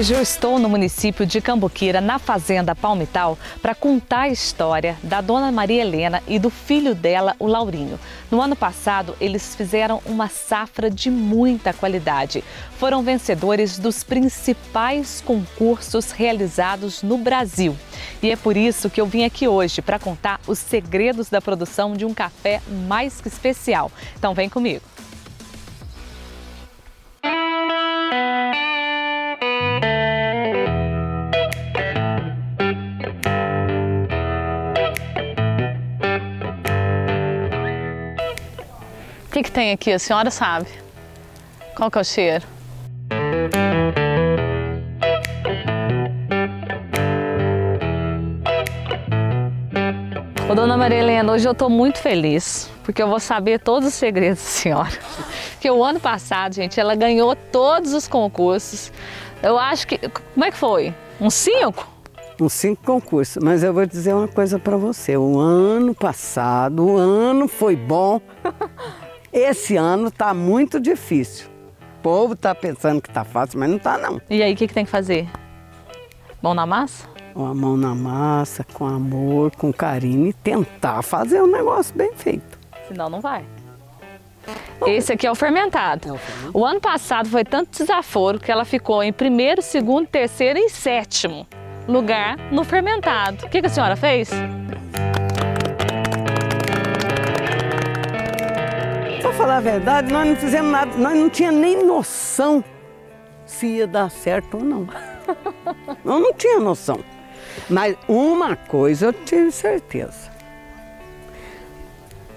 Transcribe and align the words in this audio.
Hoje 0.00 0.14
eu 0.14 0.22
estou 0.22 0.58
no 0.58 0.66
município 0.66 1.26
de 1.26 1.42
Cambuquira, 1.42 2.00
na 2.00 2.18
fazenda 2.18 2.74
Palmital, 2.74 3.36
para 3.60 3.74
contar 3.74 4.20
a 4.20 4.28
história 4.30 4.96
da 5.02 5.20
dona 5.20 5.52
Maria 5.52 5.82
Helena 5.82 6.22
e 6.26 6.38
do 6.38 6.48
filho 6.48 6.94
dela, 6.94 7.36
o 7.38 7.46
Laurinho. 7.46 8.00
No 8.30 8.40
ano 8.40 8.56
passado, 8.56 9.14
eles 9.20 9.54
fizeram 9.54 10.00
uma 10.06 10.26
safra 10.26 10.90
de 10.90 11.10
muita 11.10 11.74
qualidade. 11.74 12.42
Foram 12.78 13.02
vencedores 13.02 13.78
dos 13.78 14.02
principais 14.02 15.20
concursos 15.20 16.12
realizados 16.12 17.02
no 17.02 17.18
Brasil. 17.18 17.76
E 18.22 18.30
é 18.30 18.36
por 18.36 18.56
isso 18.56 18.88
que 18.88 19.02
eu 19.02 19.06
vim 19.06 19.24
aqui 19.24 19.46
hoje 19.46 19.82
para 19.82 19.98
contar 19.98 20.40
os 20.46 20.58
segredos 20.58 21.28
da 21.28 21.42
produção 21.42 21.92
de 21.92 22.06
um 22.06 22.14
café 22.14 22.62
mais 22.88 23.20
que 23.20 23.28
especial. 23.28 23.92
Então 24.16 24.32
vem 24.32 24.48
comigo. 24.48 24.80
Que, 39.40 39.44
que 39.44 39.52
tem 39.52 39.72
aqui? 39.72 39.92
A 39.92 39.98
senhora 39.98 40.30
sabe. 40.30 40.66
Qual 41.74 41.90
que 41.90 41.98
é 41.98 42.00
o 42.00 42.04
cheiro? 42.04 42.44
Ô, 50.48 50.54
dona 50.54 50.76
Maria 50.76 50.98
Helena, 50.98 51.32
hoje 51.32 51.46
eu 51.46 51.52
estou 51.52 51.70
muito 51.70 51.98
feliz, 51.98 52.68
porque 52.84 53.00
eu 53.00 53.08
vou 53.08 53.20
saber 53.20 53.60
todos 53.60 53.88
os 53.88 53.94
segredos 53.94 54.42
da 54.42 54.48
senhora. 54.48 54.90
Porque 55.52 55.70
o 55.70 55.84
ano 55.84 56.00
passado, 56.00 56.54
gente, 56.54 56.80
ela 56.80 56.94
ganhou 56.94 57.36
todos 57.36 57.92
os 57.92 58.08
concursos. 58.08 58.90
Eu 59.42 59.58
acho 59.58 59.86
que... 59.86 59.98
Como 59.98 60.42
é 60.42 60.50
que 60.50 60.56
foi? 60.56 60.94
Uns 61.20 61.34
cinco? 61.34 61.86
Uns 62.40 62.54
cinco 62.54 62.82
concursos. 62.82 63.42
Mas 63.42 63.62
eu 63.62 63.74
vou 63.74 63.84
dizer 63.84 64.14
uma 64.14 64.26
coisa 64.26 64.58
para 64.58 64.78
você. 64.78 65.18
O 65.18 65.38
ano 65.38 65.94
passado, 65.94 66.82
o 66.82 66.96
ano 66.96 67.46
foi 67.46 67.76
bom. 67.76 68.22
Esse 69.32 69.76
ano 69.76 70.08
está 70.08 70.34
muito 70.34 70.80
difícil. 70.80 71.48
O 71.98 72.02
povo 72.02 72.34
está 72.34 72.54
pensando 72.54 73.00
que 73.00 73.08
está 73.08 73.24
fácil, 73.24 73.60
mas 73.60 73.68
não 73.68 73.76
está 73.76 73.96
não. 73.96 74.20
E 74.28 74.42
aí, 74.42 74.52
o 74.52 74.56
que, 74.56 74.66
que 74.66 74.74
tem 74.74 74.84
que 74.84 74.90
fazer? 74.90 75.28
Mão 76.42 76.54
na 76.54 76.66
massa? 76.66 77.06
Com 77.34 77.46
a 77.46 77.54
mão 77.54 77.76
na 77.76 77.94
massa, 77.94 78.64
com 78.64 78.86
amor, 78.86 79.54
com 79.54 79.72
carinho 79.72 80.26
e 80.26 80.32
tentar 80.32 81.02
fazer 81.02 81.40
um 81.40 81.46
negócio 81.46 81.94
bem 81.94 82.12
feito. 82.14 82.58
Senão 82.88 83.08
não 83.08 83.20
vai. 83.20 83.44
Esse 84.84 85.12
aqui 85.12 85.26
é 85.26 85.30
o 85.30 85.34
fermentado. 85.34 86.08
É 86.08 86.12
o 86.12 86.16
fermentado. 86.16 86.58
O 86.58 86.64
ano 86.64 86.80
passado 86.80 87.28
foi 87.28 87.44
tanto 87.44 87.78
desaforo 87.78 88.40
que 88.40 88.50
ela 88.50 88.64
ficou 88.64 89.02
em 89.02 89.12
primeiro, 89.12 89.62
segundo, 89.62 90.08
terceiro 90.08 90.58
e 90.58 90.68
sétimo 90.68 91.46
lugar 91.86 92.36
no 92.50 92.64
fermentado. 92.64 93.46
O 93.46 93.48
que, 93.48 93.60
que 93.60 93.66
a 93.66 93.70
senhora 93.70 93.96
fez? 93.96 94.30
Falar 99.40 99.56
a 99.56 99.60
verdade, 99.60 100.12
nós 100.12 100.28
não 100.28 100.36
fizemos 100.36 100.70
nada, 100.70 100.96
nós 100.98 101.16
não 101.16 101.30
tínhamos 101.30 101.60
nem 101.62 101.82
noção 101.82 102.62
se 103.46 103.66
ia 103.66 103.86
dar 103.86 104.10
certo 104.10 104.58
ou 104.58 104.62
não. 104.62 104.86
Eu 106.04 106.20
não 106.20 106.34
tinha 106.34 106.60
noção. 106.60 107.00
Mas 107.68 107.96
uma 108.06 108.54
coisa 108.54 109.06
eu 109.06 109.12
tive 109.12 109.50
certeza. 109.50 110.30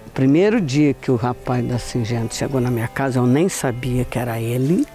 O 0.06 0.10
primeiro 0.10 0.60
dia 0.60 0.94
que 0.94 1.10
o 1.10 1.16
rapaz 1.16 1.64
da 1.66 1.78
Singenta 1.78 2.34
chegou 2.34 2.60
na 2.60 2.70
minha 2.70 2.88
casa, 2.88 3.18
eu 3.18 3.26
nem 3.26 3.48
sabia 3.48 4.04
que 4.04 4.18
era 4.18 4.40
ele. 4.40 4.86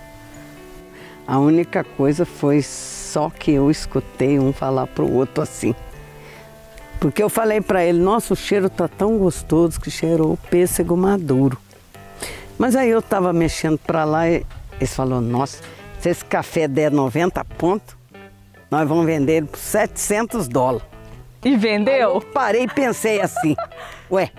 A 1.27 1.39
única 1.39 1.83
coisa 1.83 2.25
foi 2.25 2.61
só 2.61 3.29
que 3.29 3.51
eu 3.51 3.69
escutei 3.69 4.39
um 4.39 4.51
falar 4.51 4.87
pro 4.87 5.11
outro 5.11 5.43
assim. 5.43 5.75
Porque 6.99 7.21
eu 7.21 7.29
falei 7.29 7.61
para 7.61 7.83
ele, 7.83 7.99
nossa, 7.99 8.33
o 8.33 8.37
cheiro 8.37 8.69
tá 8.69 8.87
tão 8.87 9.17
gostoso 9.17 9.79
que 9.79 9.91
cheirou 9.91 10.37
pêssego 10.49 10.97
maduro. 10.97 11.57
Mas 12.59 12.75
aí 12.75 12.89
eu 12.89 12.99
estava 12.99 13.31
mexendo 13.31 13.77
para 13.77 14.03
lá 14.03 14.29
e 14.29 14.45
eles 14.73 14.93
falaram, 14.93 15.21
nossa, 15.21 15.63
se 16.01 16.09
esse 16.09 16.25
café 16.25 16.67
der 16.67 16.91
90 16.91 17.43
pontos, 17.45 17.95
nós 18.69 18.87
vamos 18.87 19.05
vender 19.05 19.37
ele 19.37 19.47
por 19.47 19.57
700 19.57 20.49
dólares. 20.49 20.85
E 21.43 21.55
vendeu? 21.55 22.15
Eu 22.15 22.21
parei 22.21 22.63
e 22.63 22.67
pensei 22.67 23.21
assim, 23.21 23.55
ué, 24.11 24.29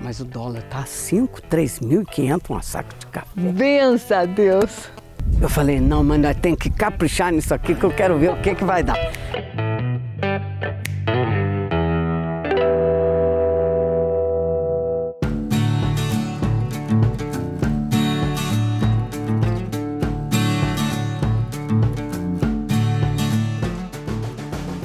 mas 0.00 0.18
o 0.18 0.24
dólar 0.24 0.62
tá 0.62 0.86
5, 0.86 1.42
3.500 1.42 2.40
uma 2.48 2.62
saco 2.62 2.88
de 2.98 3.06
café. 3.08 3.28
Bença 3.36 4.20
a 4.20 4.24
Deus. 4.24 4.90
Eu 5.38 5.50
falei, 5.50 5.78
não, 5.78 6.02
mas 6.02 6.20
nós 6.20 6.36
temos 6.40 6.58
que 6.58 6.70
caprichar 6.70 7.30
nisso 7.32 7.52
aqui 7.52 7.74
que 7.74 7.84
eu 7.84 7.90
quero 7.90 8.18
ver 8.18 8.30
o 8.30 8.40
que, 8.40 8.54
que 8.54 8.64
vai 8.64 8.82
dar. 8.82 8.96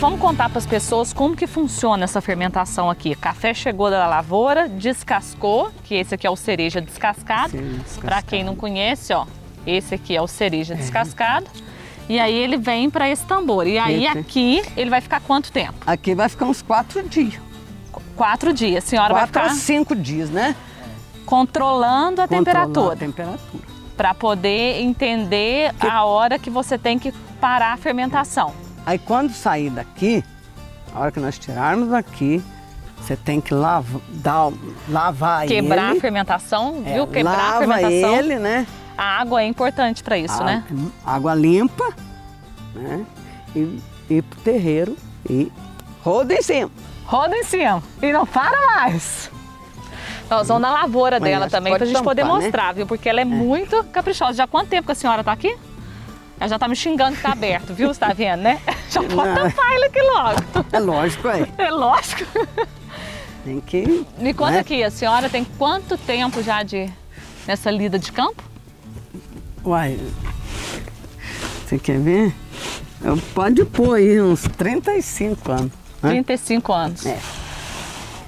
Vamos 0.08 0.22
contar 0.22 0.48
para 0.48 0.60
as 0.60 0.66
pessoas 0.66 1.12
como 1.12 1.36
que 1.36 1.46
funciona 1.46 2.06
essa 2.06 2.22
fermentação 2.22 2.90
aqui. 2.90 3.14
Café 3.14 3.54
chegou 3.54 3.90
da 3.90 4.08
lavoura, 4.08 4.70
descascou, 4.70 5.70
que 5.84 5.96
esse 5.96 6.16
aqui 6.16 6.26
é 6.26 6.30
o 6.30 6.36
cereja 6.38 6.80
descascado. 6.80 7.52
Para 8.00 8.22
quem 8.22 8.42
não 8.42 8.56
conhece, 8.56 9.12
ó, 9.12 9.26
esse 9.66 9.96
aqui 9.96 10.16
é 10.16 10.22
o 10.22 10.26
cereja 10.26 10.76
descascado. 10.76 11.48
E 12.08 12.22
aí 12.22 12.34
ele 12.34 12.56
vem 12.56 12.90
para 12.90 13.10
esse 13.10 13.26
tambor. 13.26 13.68
E 13.68 13.78
aí 13.78 14.06
Esse. 14.06 14.18
aqui 14.18 14.62
ele 14.78 14.90
vai 14.90 15.02
ficar 15.02 15.20
quanto 15.20 15.52
tempo? 15.52 15.76
Aqui 15.86 16.16
vai 16.16 16.30
ficar 16.30 16.46
uns 16.46 16.62
quatro 16.62 17.04
dias. 17.04 17.42
Quatro 18.16 18.54
dias. 18.54 18.86
A 18.86 18.88
senhora 18.88 19.14
Quatro 19.14 19.42
vai 19.42 19.50
ficar 19.50 19.56
cinco 19.60 19.94
dias, 19.94 20.30
né? 20.30 20.56
controlando 21.26 22.22
a 22.22 22.28
Controlar 22.30 22.46
temperatura 22.46 22.94
A 22.94 22.98
temperatura. 22.98 23.64
para 23.98 24.14
poder 24.14 24.80
entender 24.80 25.76
a 25.82 26.06
hora 26.06 26.40
que 26.40 26.50
você 26.50 26.78
tem 26.78 26.98
que 26.98 27.12
parar 27.42 27.74
a 27.74 27.78
fermentação. 27.78 28.67
Aí 28.88 28.98
quando 28.98 29.34
sair 29.34 29.70
daqui, 29.70 30.24
a 30.96 31.00
hora 31.02 31.12
que 31.12 31.20
nós 31.20 31.38
tirarmos 31.38 31.90
daqui, 31.90 32.42
você 33.02 33.18
tem 33.18 33.42
que 33.42 33.54
lavar, 33.54 34.02
dar, 34.08 34.50
lavar 34.88 35.46
Quebrar 35.46 35.90
ele. 35.90 35.98
a 35.98 36.02
fermentação, 36.02 36.82
É, 36.86 36.94
viu? 36.94 37.06
Quebrar 37.06 37.34
a 37.34 37.38
lava 37.60 37.60
fermentação. 37.76 38.16
ele, 38.16 38.40
né? 38.40 38.66
A 38.98 39.20
água 39.20 39.42
é 39.42 39.46
importante 39.46 40.02
para 40.02 40.18
isso, 40.18 40.42
A- 40.42 40.46
né? 40.46 40.64
Água 41.06 41.36
limpa, 41.36 41.94
né? 42.74 43.06
E 43.54 43.78
ir 44.10 44.22
pro 44.24 44.40
terreiro 44.40 44.96
e 45.30 45.52
roda 46.02 46.34
em 46.34 46.42
cima. 46.42 46.72
Roda 47.06 47.36
em 47.36 47.44
cima 47.44 47.84
e 48.02 48.14
não 48.14 48.26
para 48.26 48.58
mais. 48.68 49.30
Nós 50.30 50.48
vamos 50.48 50.62
na 50.62 50.72
lavoura 50.72 51.20
Mas 51.20 51.30
dela 51.30 51.50
também 51.50 51.74
pra 51.74 51.80
pode 51.80 51.92
gente 51.92 52.04
poder 52.04 52.22
tampar, 52.22 52.38
né? 52.38 52.44
mostrar, 52.46 52.74
viu? 52.74 52.88
Porque 52.88 53.10
ela 53.10 53.20
é, 53.20 53.26
muito 53.26 53.84
caprichosa. 53.92 54.34
Já 54.34 54.44
há 54.46 54.48
quanto 54.48 54.70
tempo 54.70 54.86
que 54.86 54.92
a 54.94 54.96
senhora 54.96 55.24
tá 55.26 55.32
aqui? 55.34 55.56
Ela 56.40 56.50
já 56.50 56.60
tá 56.60 56.68
me 56.68 56.76
xingando 56.76 57.16
que 57.16 57.22
tá 57.24 57.32
aberto, 57.32 57.74
viu? 57.74 57.88
Você 57.94 58.00
tá 58.00 58.14
vendo, 58.14 58.42
né? 58.42 58.60
Já 58.90 59.02
pode 59.04 59.34
tampar 59.36 59.74
ele 59.74 59.86
aqui 59.86 60.02
logo. 60.02 60.66
É 60.72 60.80
lógico, 60.80 61.28
aí. 61.28 61.46
É 61.58 61.70
lógico. 61.72 62.26
Tem 63.44 63.60
que. 63.62 64.06
Me 64.18 64.34
conta 64.34 64.52
né? 64.52 64.60
aqui, 64.60 64.84
a 64.84 64.92
senhora 64.92 65.30
tem 65.30 65.44
quanto 65.58 65.98
tempo 65.98 66.44
já 66.44 66.64
de 66.64 66.90
nessa 67.48 67.72
lida 67.72 67.98
de 67.98 68.12
campo? 68.12 68.44
Uai, 69.66 70.00
você 71.66 71.78
quer 71.80 72.00
ver? 72.00 72.34
Eu 73.02 73.18
pode 73.34 73.64
pôr 73.66 73.96
aí 73.96 74.22
uns 74.22 74.44
35 74.44 75.52
anos. 75.52 75.72
né? 76.02 76.10
35 76.12 76.74
anos. 76.74 77.06
É. 77.06 77.20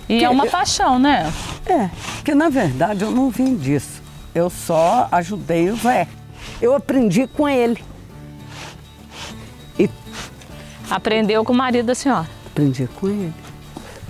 E 0.07 0.19
Que- 0.19 0.25
é 0.25 0.29
uma 0.29 0.47
paixão, 0.47 0.97
né? 0.97 1.31
É, 1.65 1.89
porque 2.15 2.33
na 2.33 2.49
verdade 2.49 3.03
eu 3.03 3.11
não 3.11 3.29
vim 3.29 3.55
disso. 3.55 4.01
Eu 4.33 4.49
só 4.49 5.07
ajudei 5.11 5.69
o 5.69 5.75
Zé. 5.75 6.07
Eu 6.61 6.73
aprendi 6.75 7.27
com 7.27 7.47
ele. 7.47 7.83
E 9.79 9.89
Aprendeu 10.89 11.43
com 11.45 11.53
o 11.53 11.55
marido 11.55 11.85
da 11.87 11.95
senhora. 11.95 12.27
aprendi 12.47 12.87
com 12.99 13.07
ele. 13.07 13.33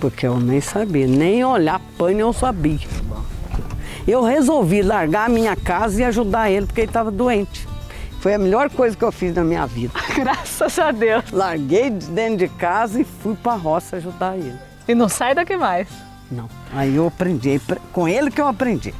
Porque 0.00 0.26
eu 0.26 0.40
nem 0.40 0.60
sabia, 0.60 1.06
nem 1.06 1.44
olhar 1.44 1.80
pano 1.98 2.18
eu 2.20 2.32
sabia. 2.32 2.78
Eu 4.08 4.22
resolvi 4.24 4.80
largar 4.82 5.26
a 5.26 5.28
minha 5.28 5.54
casa 5.54 6.00
e 6.00 6.04
ajudar 6.04 6.50
ele 6.50 6.66
porque 6.66 6.80
ele 6.80 6.88
estava 6.88 7.10
doente. 7.10 7.68
Foi 8.20 8.34
a 8.34 8.38
melhor 8.38 8.68
coisa 8.70 8.96
que 8.96 9.04
eu 9.04 9.12
fiz 9.12 9.34
na 9.34 9.44
minha 9.44 9.66
vida. 9.66 9.92
Graças 10.16 10.78
a 10.78 10.90
Deus. 10.90 11.30
Larguei 11.30 11.90
de 11.90 12.06
dentro 12.06 12.38
de 12.38 12.48
casa 12.48 13.00
e 13.00 13.04
fui 13.04 13.34
para 13.36 13.52
a 13.52 13.56
roça 13.56 13.96
ajudar 13.96 14.36
ele. 14.36 14.56
E 14.88 14.94
não 14.94 15.08
sai 15.08 15.34
daqui 15.34 15.56
mais. 15.56 15.86
Não. 16.30 16.48
Aí 16.74 16.96
eu 16.96 17.06
aprendi, 17.06 17.58
pre- 17.58 17.80
com 17.92 18.08
ele 18.08 18.30
que 18.30 18.40
eu 18.40 18.48
aprendi. 18.48 18.94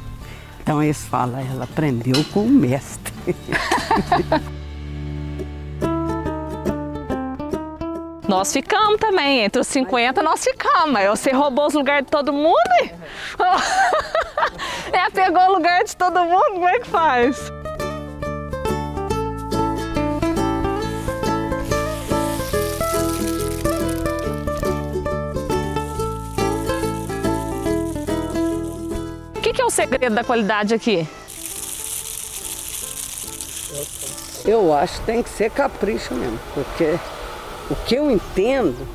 Então 0.61 0.81
eles 0.83 1.03
falam, 1.05 1.39
ela 1.39 1.63
aprendeu 1.63 2.23
com 2.31 2.41
o 2.45 2.49
mestre. 2.49 3.11
Nós 8.31 8.53
ficamos 8.53 8.97
também, 8.97 9.41
entre 9.41 9.59
os 9.59 9.67
50 9.67 10.23
nós 10.23 10.41
ficamos. 10.41 10.93
Mas 10.93 11.09
você 11.09 11.31
roubou 11.31 11.67
os 11.67 11.73
lugares 11.73 12.05
de 12.05 12.11
todo 12.11 12.31
mundo? 12.31 12.55
E... 12.81 12.89
é, 14.95 15.09
pegou 15.09 15.41
o 15.49 15.51
lugar 15.51 15.83
de 15.83 15.93
todo 15.97 16.23
mundo, 16.23 16.53
como 16.53 16.65
é 16.65 16.79
que 16.79 16.87
faz? 16.87 17.51
que 29.41 29.61
é 29.61 29.65
o 29.65 29.69
segredo 29.69 30.15
da 30.15 30.23
qualidade 30.23 30.73
aqui? 30.73 31.05
Eu 34.45 34.73
acho 34.73 35.01
que 35.01 35.05
tem 35.05 35.21
que 35.21 35.29
ser 35.29 35.51
capricho 35.51 36.13
mesmo, 36.13 36.39
porque 36.53 36.97
o 37.69 37.75
que 37.75 37.95
eu 37.95 38.09
entendo 38.09 38.87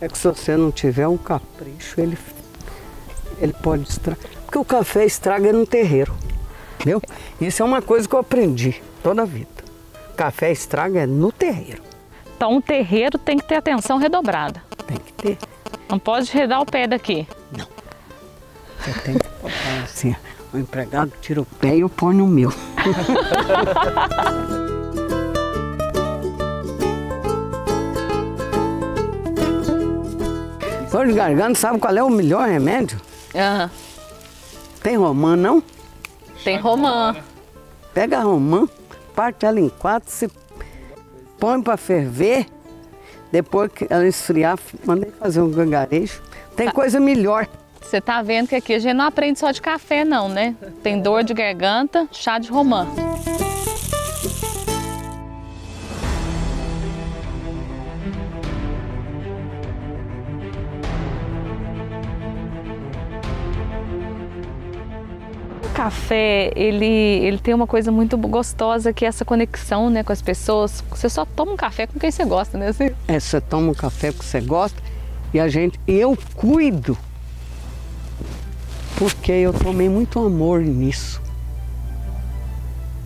é 0.00 0.08
que 0.08 0.16
se 0.16 0.28
você 0.28 0.56
não 0.56 0.70
tiver 0.70 1.08
um 1.08 1.16
capricho, 1.16 2.00
ele, 2.00 2.18
ele 3.40 3.52
pode 3.52 3.88
estragar. 3.88 4.30
Porque 4.44 4.58
o 4.58 4.64
café 4.64 5.04
estraga 5.04 5.52
no 5.52 5.66
terreiro, 5.66 6.14
entendeu? 6.74 7.02
Isso 7.40 7.62
é 7.62 7.64
uma 7.64 7.82
coisa 7.82 8.08
que 8.08 8.14
eu 8.14 8.20
aprendi 8.20 8.82
toda 9.02 9.22
a 9.22 9.24
vida. 9.24 9.48
Café 10.16 10.50
estraga 10.50 11.00
é 11.00 11.06
no 11.06 11.30
terreiro. 11.30 11.82
Então 12.36 12.56
o 12.56 12.62
terreiro 12.62 13.18
tem 13.18 13.38
que 13.38 13.44
ter 13.44 13.56
atenção 13.56 13.98
redobrada. 13.98 14.62
Tem 14.86 14.98
que 14.98 15.12
ter. 15.12 15.38
Não 15.88 15.98
pode 15.98 16.30
redar 16.32 16.60
o 16.60 16.66
pé 16.66 16.86
daqui. 16.86 17.26
Não. 17.56 17.66
Você 18.78 18.92
tem 19.00 19.18
que 19.18 19.28
botar 19.42 19.82
assim, 19.84 20.14
o 20.52 20.58
empregado 20.58 21.12
tira 21.20 21.40
o 21.40 21.44
pé 21.44 21.76
e 21.76 21.80
eu 21.80 21.88
ponho 21.88 22.18
no 22.18 22.26
meu. 22.26 22.52
Dor 30.96 31.08
de 31.08 31.12
garganta, 31.12 31.54
sabe 31.56 31.78
qual 31.78 31.94
é 31.94 32.02
o 32.02 32.08
melhor 32.08 32.48
remédio? 32.48 32.98
Aham. 33.34 33.70
Tem 34.82 34.96
romã, 34.96 35.36
não? 35.36 35.62
Tem 36.42 36.58
romã. 36.58 37.14
Pega 37.92 38.16
a 38.16 38.22
romã, 38.22 38.66
parte 39.14 39.44
ela 39.44 39.60
em 39.60 39.68
quatro, 39.68 40.10
se 40.10 40.26
põe 41.38 41.60
para 41.60 41.76
ferver. 41.76 42.46
Depois 43.30 43.70
que 43.70 43.86
ela 43.90 44.06
esfriar, 44.06 44.58
mandei 44.86 45.10
fazer 45.10 45.42
um 45.42 45.50
gangarejo. 45.50 46.22
Tem 46.56 46.70
coisa 46.70 46.98
melhor. 46.98 47.46
Você 47.82 48.00
tá 48.00 48.22
vendo 48.22 48.48
que 48.48 48.54
aqui 48.54 48.72
a 48.72 48.78
gente 48.78 48.94
não 48.94 49.04
aprende 49.04 49.38
só 49.38 49.50
de 49.50 49.60
café, 49.60 50.02
não, 50.02 50.30
né? 50.30 50.56
Tem 50.82 50.98
dor 51.02 51.22
de 51.22 51.34
garganta, 51.34 52.08
chá 52.10 52.38
de 52.38 52.48
romã. 52.48 52.86
Café, 65.76 66.50
ele, 66.56 66.86
ele 66.86 67.38
tem 67.38 67.52
uma 67.52 67.66
coisa 67.66 67.92
muito 67.92 68.16
gostosa 68.16 68.94
que 68.94 69.04
é 69.04 69.08
essa 69.08 69.26
conexão 69.26 69.90
né, 69.90 70.02
com 70.02 70.10
as 70.10 70.22
pessoas. 70.22 70.82
Você 70.88 71.06
só 71.06 71.26
toma 71.26 71.52
um 71.52 71.56
café 71.56 71.86
com 71.86 72.00
quem 72.00 72.10
você 72.10 72.24
gosta, 72.24 72.56
né? 72.56 72.68
Assim? 72.68 72.90
É, 73.06 73.20
você 73.20 73.42
toma 73.42 73.72
um 73.72 73.74
café 73.74 74.10
que 74.10 74.24
você 74.24 74.40
gosta 74.40 74.82
e 75.34 75.38
a 75.38 75.48
gente, 75.48 75.78
eu 75.86 76.16
cuido 76.34 76.96
porque 78.96 79.30
eu 79.30 79.52
tomei 79.52 79.86
muito 79.86 80.18
amor 80.18 80.62
nisso. 80.62 81.20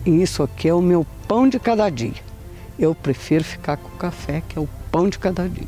E 0.05 0.21
isso 0.21 0.41
aqui 0.41 0.69
é 0.69 0.73
o 0.73 0.81
meu 0.81 1.05
pão 1.27 1.49
de 1.49 1.59
cada 1.59 1.89
dia. 1.89 2.23
Eu 2.79 2.95
prefiro 2.95 3.43
ficar 3.43 3.75
com 3.75 3.89
o 3.89 3.97
café, 3.97 4.41
que 4.47 4.57
é 4.57 4.61
o 4.61 4.69
pão 4.89 5.09
de 5.09 5.19
cada 5.19 5.47
dia. 5.49 5.67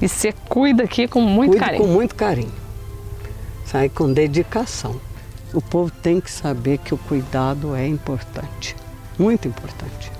E 0.00 0.08
você 0.08 0.32
cuida 0.48 0.84
aqui 0.84 1.06
com 1.06 1.20
muito 1.20 1.50
Cuido 1.50 1.64
carinho. 1.64 1.84
com 1.84 1.88
muito 1.90 2.14
carinho. 2.14 2.52
Sai 3.66 3.90
com 3.90 4.10
dedicação. 4.10 4.98
O 5.56 5.62
povo 5.62 5.90
tem 5.90 6.20
que 6.20 6.30
saber 6.30 6.76
que 6.76 6.92
o 6.92 6.98
cuidado 6.98 7.74
é 7.74 7.86
importante. 7.86 8.76
Muito 9.18 9.48
importante. 9.48 10.12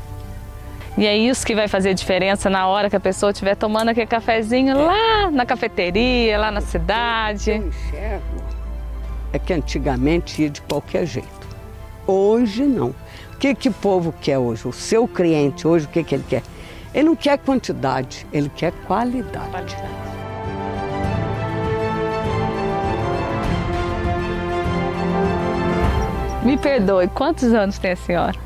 E 0.97 1.07
é 1.07 1.15
isso 1.15 1.45
que 1.45 1.55
vai 1.55 1.69
fazer 1.69 1.93
diferença 1.93 2.49
na 2.49 2.67
hora 2.67 2.89
que 2.89 2.97
a 2.97 3.01
pessoa 3.01 3.33
estiver 3.33 3.55
tomando 3.55 3.91
aquele 3.91 4.07
cafezinho 4.07 4.75
lá 4.75 5.31
na 5.31 5.45
cafeteria, 5.45 6.39
lá 6.39 6.51
na 6.51 6.63
cidade. 6.63 7.51
Eu 7.51 7.69
enxergo 7.69 8.47
é 9.31 9.39
que 9.39 9.53
antigamente 9.53 10.41
ia 10.41 10.49
de 10.49 10.63
qualquer 10.63 11.05
jeito. 11.05 11.29
Hoje 12.07 12.65
não. 12.65 12.95
O 13.35 13.39
que, 13.39 13.55
que 13.55 13.69
o 13.69 13.73
povo 13.73 14.15
quer 14.19 14.39
hoje? 14.39 14.67
O 14.67 14.73
seu 14.73 15.07
cliente 15.07 15.69
hoje, 15.69 15.85
o 15.85 15.89
que, 15.91 16.03
que 16.03 16.15
ele 16.15 16.25
quer? 16.27 16.43
Ele 16.95 17.09
não 17.09 17.17
quer 17.17 17.37
quantidade, 17.37 18.27
ele 18.33 18.49
quer 18.49 18.73
qualidade. 18.87 19.77
Me 26.47 26.57
perdoe, 26.57 27.09
quantos 27.09 27.53
anos 27.53 27.77
tem 27.77 27.91
a 27.91 27.97
senhora? 27.97 28.39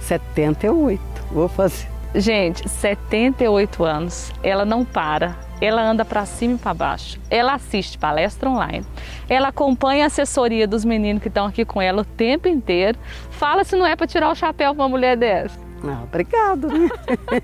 78. 0.00 0.98
Vou 1.30 1.46
fazer. 1.46 1.86
Gente, 2.14 2.66
78 2.66 3.84
anos. 3.84 4.32
Ela 4.42 4.64
não 4.64 4.86
para. 4.86 5.36
Ela 5.60 5.82
anda 5.82 6.02
para 6.02 6.24
cima 6.24 6.54
e 6.54 6.58
para 6.58 6.72
baixo. 6.72 7.20
Ela 7.28 7.52
assiste 7.52 7.98
palestra 7.98 8.48
online. 8.48 8.86
Ela 9.28 9.48
acompanha 9.48 10.04
a 10.04 10.06
assessoria 10.06 10.66
dos 10.66 10.82
meninos 10.82 11.20
que 11.20 11.28
estão 11.28 11.44
aqui 11.44 11.62
com 11.62 11.78
ela 11.78 12.00
o 12.00 12.04
tempo 12.06 12.48
inteiro. 12.48 12.98
Fala 13.32 13.64
se 13.64 13.76
não 13.76 13.84
é 13.84 13.94
para 13.94 14.06
tirar 14.06 14.30
o 14.30 14.34
chapéu 14.34 14.74
para 14.74 14.82
uma 14.84 14.88
mulher 14.88 15.14
dessa. 15.14 15.58
Ah, 15.84 16.04
obrigado, 16.04 16.68
né? 16.68 16.88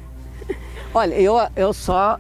Olha, 0.95 1.15
eu, 1.17 1.35
eu 1.55 1.75
só. 1.75 2.19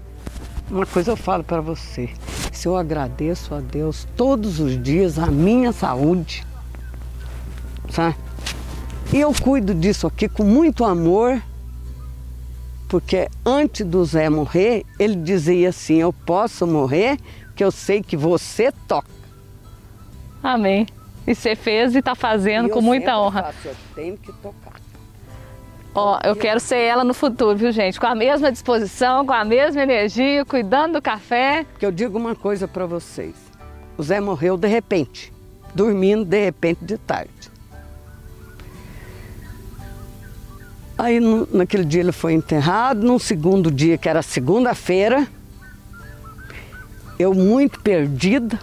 Uma 0.70 0.84
coisa 0.84 1.12
eu 1.12 1.16
falo 1.16 1.42
para 1.42 1.62
você. 1.62 2.10
Se 2.52 2.68
eu 2.68 2.76
agradeço 2.76 3.54
a 3.54 3.60
Deus 3.60 4.06
todos 4.14 4.60
os 4.60 4.78
dias 4.82 5.18
a 5.18 5.28
minha 5.28 5.72
saúde, 5.72 6.44
sabe? 7.92 8.16
E 9.12 9.20
eu 9.20 9.32
cuido 9.34 9.74
disso 9.74 10.06
aqui 10.06 10.28
com 10.28 10.42
muito 10.42 10.84
amor, 10.84 11.40
porque 12.88 13.28
antes 13.44 13.86
do 13.86 14.04
Zé 14.04 14.28
morrer, 14.30 14.84
ele 14.98 15.16
dizia 15.16 15.68
assim: 15.68 15.96
Eu 15.96 16.12
posso 16.12 16.66
morrer, 16.66 17.18
porque 17.46 17.62
eu 17.62 17.70
sei 17.70 18.02
que 18.02 18.16
você 18.16 18.72
toca. 18.88 19.08
Amém. 20.42 20.86
E 21.26 21.34
você 21.34 21.54
fez 21.54 21.94
e 21.94 21.98
está 21.98 22.14
fazendo 22.14 22.68
E 22.68 22.70
com 22.70 22.80
muita 22.80 23.16
honra. 23.18 23.44
faço, 23.44 23.68
eu 23.68 23.76
tenho 23.94 24.16
que 24.16 24.32
tocar. 24.32 24.80
Ó, 25.94 26.18
eu 26.24 26.34
quero 26.34 26.58
ser 26.58 26.78
ela 26.78 27.04
no 27.04 27.12
futuro, 27.12 27.56
viu, 27.56 27.70
gente? 27.70 28.00
Com 28.00 28.06
a 28.06 28.14
mesma 28.14 28.50
disposição, 28.50 29.26
com 29.26 29.32
a 29.34 29.44
mesma 29.44 29.82
energia, 29.82 30.42
cuidando 30.44 30.94
do 30.94 31.02
café. 31.02 31.64
Porque 31.70 31.84
eu 31.84 31.92
digo 31.92 32.18
uma 32.18 32.34
coisa 32.34 32.66
para 32.66 32.86
vocês: 32.86 33.34
o 33.98 34.02
Zé 34.02 34.18
morreu 34.20 34.56
de 34.56 34.66
repente, 34.66 35.30
dormindo 35.74 36.24
de 36.24 36.42
repente 36.42 36.82
de 36.82 36.96
tarde. 36.96 37.51
Aí 41.02 41.18
no- 41.18 41.48
naquele 41.52 41.84
dia 41.84 42.00
ele 42.00 42.12
foi 42.12 42.32
enterrado, 42.32 43.04
no 43.04 43.18
segundo 43.18 43.72
dia, 43.72 43.98
que 43.98 44.08
era 44.08 44.22
segunda-feira, 44.22 45.26
eu 47.18 47.34
muito 47.34 47.80
perdida, 47.80 48.56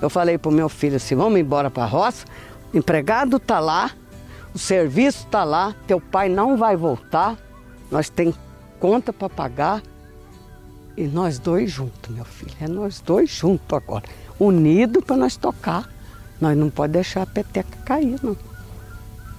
eu 0.00 0.08
falei 0.08 0.38
pro 0.38 0.52
meu 0.52 0.68
filho 0.68 0.94
assim, 0.94 1.16
vamos 1.16 1.40
embora 1.40 1.68
para 1.68 1.82
a 1.82 1.86
roça, 1.86 2.26
o 2.72 2.76
empregado 2.78 3.40
tá 3.40 3.58
lá, 3.58 3.90
o 4.54 4.58
serviço 4.58 5.26
tá 5.26 5.42
lá, 5.42 5.74
teu 5.88 6.00
pai 6.00 6.28
não 6.28 6.56
vai 6.56 6.76
voltar, 6.76 7.36
nós 7.90 8.08
tem 8.08 8.32
conta 8.78 9.12
para 9.12 9.28
pagar, 9.28 9.82
e 10.96 11.08
nós 11.08 11.40
dois 11.40 11.72
juntos, 11.72 12.14
meu 12.14 12.24
filho. 12.24 12.52
É 12.60 12.68
nós 12.68 13.00
dois 13.00 13.28
juntos 13.30 13.76
agora. 13.76 14.04
Unidos 14.38 15.02
para 15.02 15.16
nós 15.16 15.36
tocar. 15.36 15.88
Nós 16.40 16.56
não 16.56 16.70
podemos 16.70 16.92
deixar 17.06 17.22
a 17.22 17.26
peteca 17.26 17.76
cair, 17.84 18.16
não. 18.22 18.36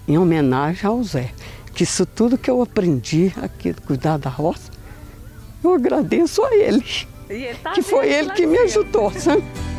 Em 0.05 0.17
homenagem 0.17 0.85
ao 0.85 1.01
Zé. 1.01 1.31
Que 1.73 1.83
isso 1.83 2.05
tudo 2.05 2.37
que 2.37 2.49
eu 2.49 2.61
aprendi 2.61 3.33
aqui, 3.41 3.73
cuidar 3.73 4.17
da 4.17 4.29
roça, 4.29 4.71
eu 5.63 5.73
agradeço 5.73 6.43
a 6.43 6.53
ele. 6.55 6.83
que 7.73 7.81
foi 7.81 8.11
ele 8.11 8.31
que 8.31 8.45
me 8.45 8.57
ajudou, 8.59 9.11
sabe? 9.11 9.43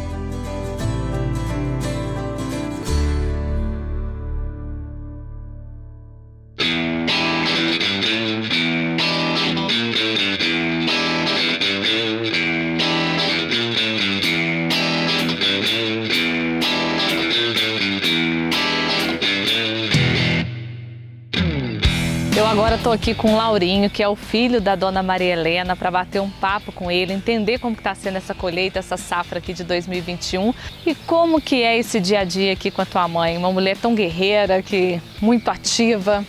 estou 22.93 22.95
aqui 22.95 23.15
com 23.15 23.33
o 23.33 23.37
Laurinho, 23.37 23.89
que 23.89 24.03
é 24.03 24.09
o 24.09 24.15
filho 24.15 24.61
da 24.61 24.75
dona 24.75 25.03
Maria 25.03 25.33
Helena, 25.33 25.75
para 25.75 25.91
bater 25.91 26.21
um 26.21 26.29
papo 26.29 26.73
com 26.73 26.91
ele, 26.91 27.13
entender 27.13 27.59
como 27.59 27.75
está 27.75 27.95
sendo 27.95 28.19
essa 28.19 28.35
colheita, 28.35 28.79
essa 28.79 28.99
safra 28.99 29.39
aqui 29.39 29.55
de 29.55 29.65
2021 29.65 30.53
e 30.85 30.95
como 30.95 31.41
que 31.41 31.63
é 31.63 31.79
esse 31.79 31.99
dia 31.99 32.21
a 32.21 32.25
dia 32.25 32.53
aqui 32.53 32.71
com 32.71 32.83
a 32.83 32.85
tua 32.85 33.09
mãe, 33.09 33.37
uma 33.39 33.51
mulher 33.51 33.79
tão 33.79 33.95
guerreira, 33.95 34.63
que 34.63 35.01
muito 35.23 35.51
ativa. 35.51 36.25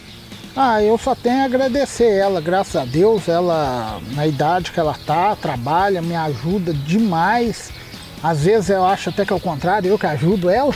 Ah, 0.56 0.82
eu 0.82 0.98
só 0.98 1.14
tenho 1.14 1.42
a 1.42 1.46
agradecer 1.46 2.10
ela, 2.10 2.40
graças 2.40 2.76
a 2.76 2.86
Deus, 2.86 3.28
ela 3.28 4.00
na 4.12 4.26
idade 4.26 4.72
que 4.72 4.80
ela 4.80 4.96
tá, 5.06 5.36
trabalha, 5.36 6.02
me 6.02 6.16
ajuda 6.16 6.74
demais. 6.74 7.72
Às 8.22 8.46
vezes 8.46 8.70
eu 8.70 8.86
acho 8.86 9.10
até 9.10 9.26
que 9.26 9.34
é 9.34 9.36
o 9.36 9.40
contrário, 9.40 9.90
eu 9.90 10.00
que 10.00 10.06
ajudo 10.06 10.50
ela. 10.50 10.74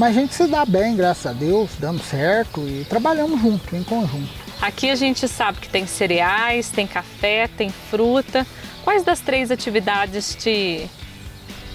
Mas 0.00 0.16
a 0.16 0.20
gente 0.20 0.34
se 0.34 0.46
dá 0.46 0.64
bem, 0.64 0.96
graças 0.96 1.26
a 1.26 1.32
Deus, 1.34 1.72
dando 1.78 2.02
certo 2.02 2.66
e 2.66 2.86
trabalhamos 2.86 3.38
junto, 3.38 3.76
em 3.76 3.82
conjunto. 3.82 4.32
Aqui 4.58 4.88
a 4.88 4.94
gente 4.94 5.28
sabe 5.28 5.58
que 5.60 5.68
tem 5.68 5.86
cereais, 5.86 6.70
tem 6.70 6.86
café, 6.86 7.46
tem 7.48 7.68
fruta. 7.68 8.46
Quais 8.82 9.04
das 9.04 9.20
três 9.20 9.50
atividades 9.50 10.34
te, 10.34 10.88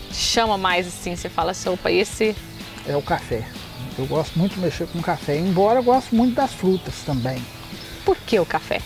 te 0.09 0.15
chama 0.15 0.57
mais 0.57 0.87
assim? 0.87 1.15
Você 1.15 1.29
fala 1.29 1.51
assim, 1.51 1.69
opa, 1.69 1.91
esse... 1.91 2.35
É 2.87 2.97
o 2.97 3.01
café. 3.03 3.47
Eu 3.95 4.07
gosto 4.07 4.39
muito 4.39 4.55
de 4.55 4.59
mexer 4.59 4.87
com 4.87 4.99
café, 5.03 5.37
embora 5.37 5.77
eu 5.77 5.83
gosto 5.83 6.15
muito 6.15 6.33
das 6.33 6.51
frutas 6.51 6.95
também. 7.05 7.39
Por 8.03 8.17
que 8.17 8.39
o 8.39 8.45
café? 8.45 8.81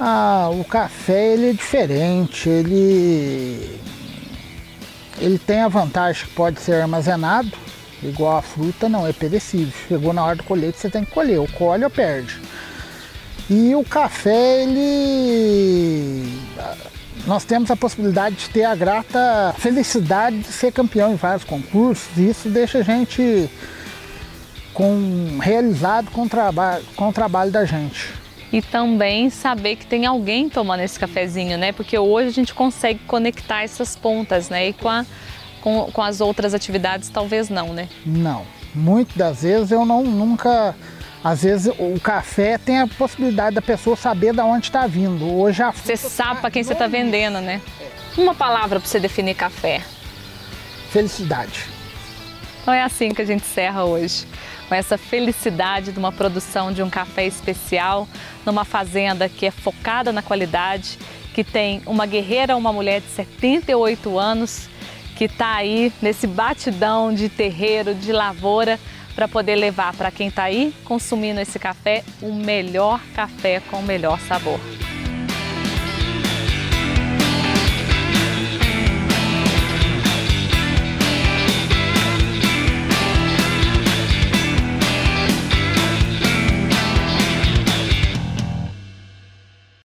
Ah, 0.00 0.48
o 0.50 0.64
café 0.64 1.34
ele 1.34 1.50
é 1.50 1.52
diferente, 1.52 2.48
ele 2.48 3.78
ele 5.20 5.38
tem 5.38 5.60
a 5.60 5.68
vantagem 5.68 6.26
que 6.26 6.32
pode 6.32 6.58
ser 6.60 6.80
armazenado, 6.80 7.67
igual 8.02 8.38
a 8.38 8.42
fruta 8.42 8.88
não 8.88 9.06
é 9.06 9.12
perecível. 9.12 9.72
Chegou 9.88 10.12
na 10.12 10.24
hora 10.24 10.36
do 10.36 10.44
colheita, 10.44 10.78
você 10.78 10.90
tem 10.90 11.04
que 11.04 11.10
colher, 11.10 11.38
ou 11.38 11.48
colhe 11.48 11.84
ou 11.84 11.90
perde. 11.90 12.40
E 13.50 13.74
o 13.74 13.84
café, 13.84 14.62
ele 14.62 16.40
nós 17.26 17.44
temos 17.44 17.70
a 17.70 17.76
possibilidade 17.76 18.36
de 18.36 18.50
ter 18.50 18.64
a 18.64 18.74
grata 18.74 19.54
felicidade 19.58 20.38
de 20.38 20.52
ser 20.52 20.72
campeão 20.72 21.12
em 21.12 21.16
vários 21.16 21.44
concursos, 21.44 22.08
e 22.16 22.28
isso 22.28 22.48
deixa 22.48 22.78
a 22.78 22.82
gente 22.82 23.50
com, 24.72 25.38
realizado 25.40 26.10
com 26.10 26.22
o, 26.22 26.28
traba 26.28 26.80
com 26.96 27.08
o 27.08 27.12
trabalho 27.12 27.50
da 27.50 27.64
gente 27.64 28.18
e 28.52 28.62
também 28.62 29.28
saber 29.28 29.76
que 29.76 29.86
tem 29.86 30.06
alguém 30.06 30.48
tomando 30.48 30.80
esse 30.80 30.98
cafezinho, 30.98 31.58
né? 31.58 31.72
Porque 31.72 31.98
hoje 31.98 32.28
a 32.28 32.32
gente 32.32 32.54
consegue 32.54 33.00
conectar 33.06 33.62
essas 33.62 33.94
pontas, 33.94 34.48
né? 34.48 34.68
E 34.68 34.72
com, 34.72 34.88
a, 34.88 35.04
com, 35.60 35.90
com 35.92 36.02
as 36.02 36.20
outras 36.20 36.54
atividades 36.54 37.08
talvez 37.08 37.48
não, 37.48 37.72
né? 37.72 37.88
Não. 38.04 38.44
Muitas 38.74 39.16
das 39.16 39.42
vezes 39.42 39.70
eu 39.70 39.84
não 39.84 40.02
nunca. 40.02 40.74
Às 41.22 41.42
vezes 41.42 41.72
o 41.78 41.98
café 42.00 42.58
tem 42.58 42.80
a 42.80 42.86
possibilidade 42.86 43.56
da 43.56 43.62
pessoa 43.62 43.96
saber 43.96 44.32
de 44.32 44.40
onde 44.40 44.66
está 44.66 44.86
vindo. 44.86 45.26
Hoje 45.34 45.62
a 45.62 45.70
Você 45.70 45.96
sabe 45.96 46.36
tá 46.36 46.40
para 46.42 46.50
quem 46.50 46.62
você 46.62 46.72
está 46.72 46.86
vendendo, 46.86 47.40
né? 47.40 47.60
Uma 48.16 48.34
palavra 48.34 48.78
para 48.78 48.88
você 48.88 49.00
definir 49.00 49.34
café. 49.34 49.82
Felicidade. 50.90 51.66
Então 52.62 52.72
é 52.72 52.82
assim 52.82 53.10
que 53.10 53.22
a 53.22 53.24
gente 53.24 53.42
encerra 53.42 53.84
hoje 53.84 54.26
com 54.68 54.74
essa 54.74 54.98
felicidade 54.98 55.92
de 55.92 55.98
uma 55.98 56.12
produção 56.12 56.70
de 56.70 56.82
um 56.82 56.90
café 56.90 57.26
especial 57.26 58.06
numa 58.44 58.64
fazenda 58.64 59.28
que 59.28 59.46
é 59.46 59.50
focada 59.50 60.12
na 60.12 60.20
qualidade, 60.20 60.98
que 61.34 61.42
tem 61.42 61.80
uma 61.86 62.04
guerreira, 62.04 62.56
uma 62.56 62.72
mulher 62.72 63.00
de 63.00 63.08
78 63.08 64.18
anos, 64.18 64.68
que 65.18 65.24
está 65.24 65.56
aí 65.56 65.92
nesse 66.00 66.28
batidão 66.28 67.12
de 67.12 67.28
terreiro, 67.28 67.92
de 67.92 68.12
lavoura, 68.12 68.78
para 69.16 69.26
poder 69.26 69.56
levar 69.56 69.92
para 69.94 70.12
quem 70.12 70.28
está 70.28 70.44
aí 70.44 70.72
consumindo 70.84 71.40
esse 71.40 71.58
café 71.58 72.04
o 72.22 72.32
melhor 72.32 73.00
café 73.16 73.60
com 73.68 73.78
o 73.78 73.82
melhor 73.82 74.20
sabor. 74.20 74.60